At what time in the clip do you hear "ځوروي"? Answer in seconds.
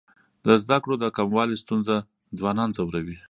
2.75-3.17